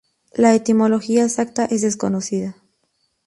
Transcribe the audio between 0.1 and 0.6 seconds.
La